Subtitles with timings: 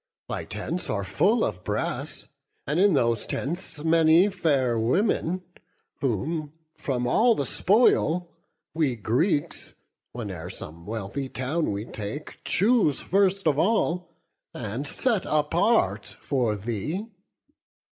[0.27, 2.27] Thy tents are full of brass;
[2.65, 5.43] and in those tents Many fair women,
[5.99, 8.27] whom, from all the spoil,
[8.73, 9.75] We Greeks,
[10.11, 14.09] whene'er some wealthy town we take, Choose first of all,
[14.55, 17.05] and set apart for thee.